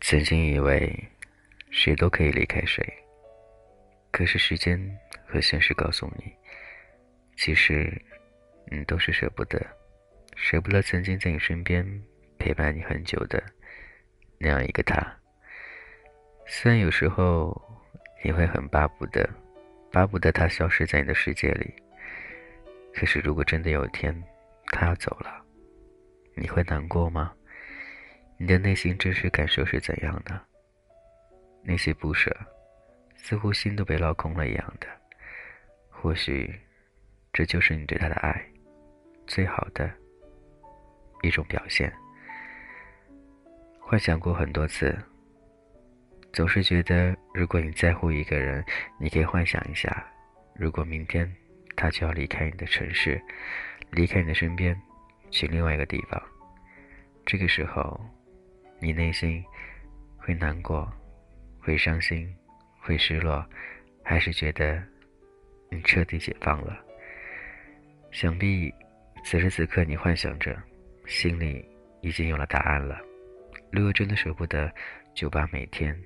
[0.00, 1.08] 曾经以为
[1.70, 2.86] 谁都可以离开谁，
[4.12, 4.78] 可是时间
[5.26, 6.30] 和现实告诉你，
[7.36, 7.90] 其实
[8.70, 9.58] 你都是舍不得，
[10.36, 11.84] 舍不得曾经在你身边
[12.38, 13.42] 陪伴你很久的
[14.38, 15.02] 那样一个他。
[16.46, 17.73] 虽然有时候
[18.24, 19.28] 你会很巴不得，
[19.92, 21.74] 巴不得他消失在你的世界里，
[22.94, 24.18] 可是如果真的有一天
[24.68, 25.44] 他要走了，
[26.34, 27.34] 你会难过吗？
[28.38, 30.40] 你的内心真实感受是怎样的？
[31.62, 32.34] 那些不舍，
[33.14, 34.86] 似乎心都被捞空了一样的。
[35.90, 36.58] 或许，
[37.30, 38.42] 这就是你对他的爱，
[39.26, 39.90] 最好的
[41.20, 41.92] 一种表现。
[43.80, 44.98] 幻想过很多次，
[46.34, 48.62] 总是觉得，如果你在乎一个人，
[48.98, 50.04] 你可以幻想一下，
[50.56, 51.32] 如果明天
[51.76, 53.22] 他就要离开你的城市，
[53.92, 54.76] 离开你的身边，
[55.30, 56.20] 去另外一个地方，
[57.24, 57.98] 这个时候。
[58.80, 59.42] 你内心
[60.18, 60.92] 会难过，
[61.58, 62.28] 会伤心，
[62.80, 63.42] 会失落，
[64.02, 64.82] 还是觉得
[65.70, 66.76] 你彻底解放了？
[68.10, 68.70] 想必
[69.24, 70.54] 此时此刻你幻想着，
[71.06, 71.64] 心里
[72.02, 73.00] 已经有了答案了。
[73.70, 74.70] 如果真的舍不得，
[75.14, 75.98] 就把每天，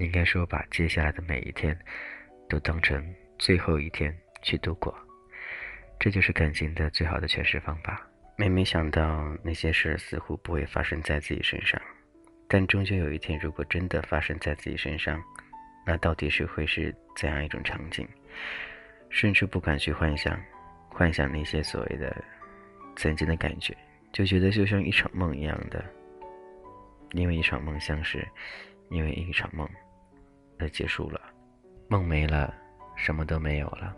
[0.00, 1.78] 应该说把接下来的每一天，
[2.48, 4.92] 都当成最后一天去度过。
[5.98, 8.00] 这就是感情的最好的诠释方法。
[8.36, 11.78] 每每想到那些事似乎不会发生在自己身上。
[12.48, 15.22] 但终究有一天，如果真的发生在自己身上，
[15.86, 18.08] 那到底是会是怎样一种场景？
[19.10, 20.40] 甚至不敢去幻想，
[20.88, 22.24] 幻想那些所谓的
[22.96, 23.76] 曾经的感觉，
[24.12, 25.84] 就觉得就像一场梦一样的。
[27.12, 28.26] 因为一场梦相识，
[28.88, 29.68] 因为一场梦
[30.60, 31.20] 而结束了，
[31.88, 32.54] 梦没了，
[32.96, 33.96] 什么都没有了。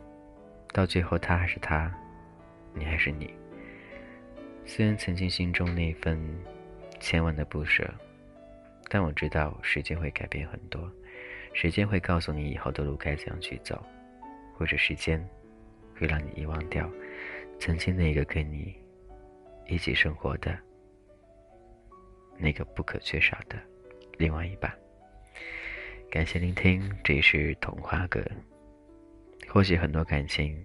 [0.72, 1.92] 到最后，他还是他，
[2.74, 3.34] 你还是你。
[4.64, 6.18] 虽然曾经心中那份
[7.00, 7.92] 千万的不舍。
[8.88, 10.86] 但我知道时间会改变很多，
[11.54, 13.82] 时间会告诉你以后的路该怎样去走，
[14.54, 15.18] 或者时间
[15.98, 16.90] 会让你遗忘掉
[17.58, 18.76] 曾经那个跟你
[19.66, 20.58] 一起生活的
[22.36, 23.56] 那个不可缺少的
[24.18, 24.70] 另外一半。
[26.12, 28.22] 感谢聆听，这里是童话哥。
[29.48, 30.62] 或许很多感情，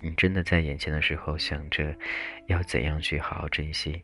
[0.00, 1.94] 你真的在眼前的时候想着
[2.48, 4.02] 要怎样去好好珍惜。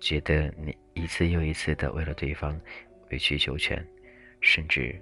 [0.00, 2.60] 觉得你一次又一次的为了对方
[3.12, 3.86] 委曲求全，
[4.40, 5.00] 甚至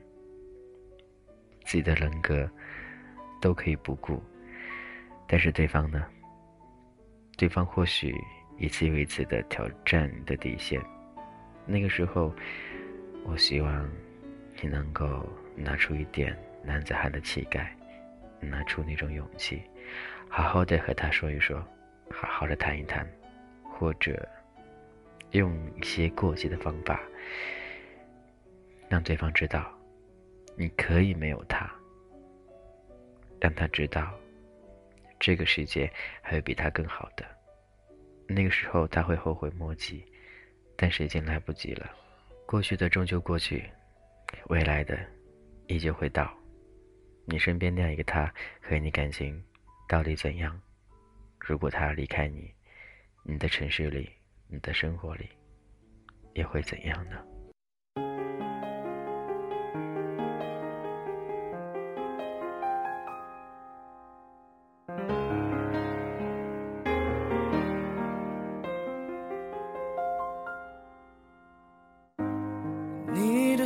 [1.64, 2.46] 自己的人格
[3.40, 4.22] 都可以不顾，
[5.26, 6.04] 但是对方呢？
[7.38, 8.14] 对方或许
[8.58, 10.78] 一次又一次的挑战你的底线，
[11.64, 12.34] 那个时候，
[13.24, 13.90] 我希望
[14.60, 15.26] 你能够
[15.56, 17.76] 拿出一点男子汉的气概，
[18.40, 19.62] 拿出那种勇气，
[20.28, 21.58] 好好的和他说一说，
[22.10, 23.06] 好好的谈一谈，
[23.62, 24.28] 或者。
[25.32, 27.00] 用一些过激的方法，
[28.88, 29.72] 让对方知道
[30.56, 31.72] 你可以没有他，
[33.40, 34.12] 让他知道
[35.20, 35.88] 这个世界
[36.20, 37.24] 还有比他更好的。
[38.26, 40.04] 那个时候他会后悔莫及，
[40.74, 41.88] 但是已经来不及了。
[42.44, 43.70] 过去的终究过去，
[44.48, 44.98] 未来的
[45.66, 46.32] 依旧会到。
[47.26, 49.42] 你身边那样一个他和你感情
[49.88, 50.60] 到底怎样？
[51.38, 52.52] 如果他离开你，
[53.22, 54.10] 你的城市里。
[54.52, 55.28] 你的生活里
[56.34, 57.24] 也会怎样呢？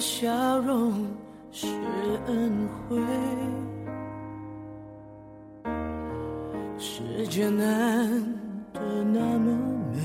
[0.05, 0.93] 笑容
[1.51, 1.67] 是
[2.27, 3.01] 恩惠，
[6.77, 8.07] 世界难
[8.75, 9.51] 得那么
[9.95, 9.99] 美。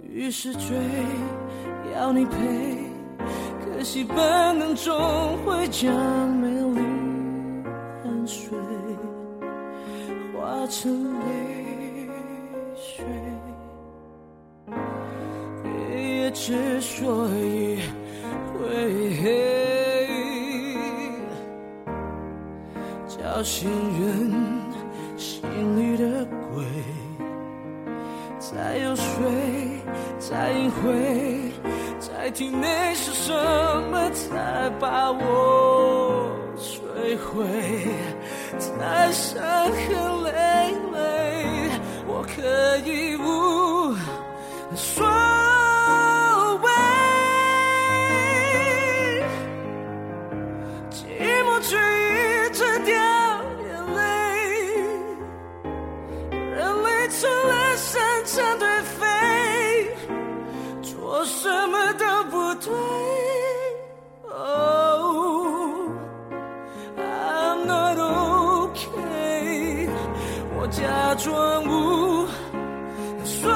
[0.00, 0.78] 于是追，
[1.96, 2.38] 要你陪，
[3.64, 4.16] 可惜本
[4.60, 4.94] 能终
[5.44, 5.92] 会将
[6.36, 6.80] 美丽
[8.04, 8.56] 汗水
[10.32, 12.08] 化成泪
[12.76, 13.04] 水。
[15.64, 16.30] 黑夜夜
[23.42, 24.30] 有些人
[25.16, 25.42] 心
[25.76, 26.24] 里的
[26.54, 26.64] 鬼，
[28.38, 29.02] 在游说。
[30.20, 31.50] 在隐晦，
[31.98, 33.32] 在体内是什
[33.90, 37.44] 么才把我摧毁？
[38.60, 40.21] 在伤痕
[57.12, 58.62] 人类除了生长颓
[58.98, 59.00] 废，
[60.82, 62.72] 做什么都不对。
[64.34, 65.90] Oh,
[66.96, 68.88] I'm not OK，
[70.56, 72.26] 我假装无
[73.24, 73.50] 所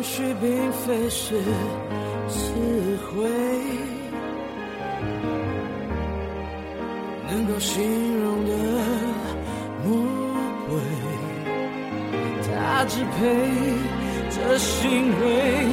[0.00, 1.34] 情绪并非是
[2.28, 2.54] 词
[3.10, 3.28] 汇，
[7.28, 7.82] 能够形
[8.22, 8.52] 容的
[9.84, 9.90] 魔
[10.68, 10.78] 鬼，
[12.46, 13.18] 他支配
[14.30, 15.66] 着心蕊，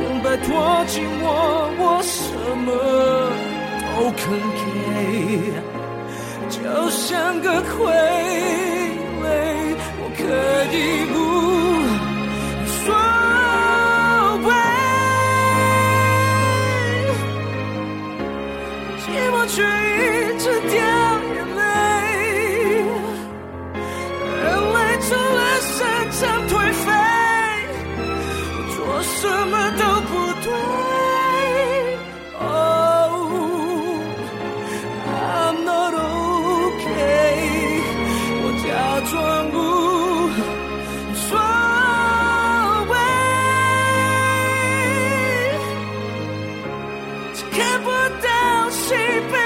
[0.00, 0.46] 能摆脱
[0.86, 1.24] 寂寞，
[1.76, 2.22] 我什
[2.64, 2.70] 么
[3.96, 4.22] 都肯
[4.60, 4.60] 给。
[6.50, 6.54] 就
[6.90, 7.74] 像个傀
[9.22, 9.24] 儡，
[9.98, 10.20] 我可
[10.70, 10.76] 以
[11.12, 11.14] 不
[19.42, 20.91] 我却一直甜
[48.92, 49.41] sheep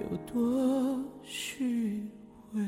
[0.00, 2.02] 有多虚
[2.54, 2.60] 伪。